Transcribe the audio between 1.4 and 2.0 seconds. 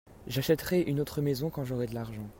quand j'aurai de